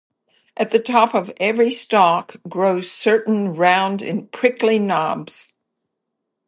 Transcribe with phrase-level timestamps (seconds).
[0.57, 5.53] At the top of every stalk grows certain round and prickly knobs.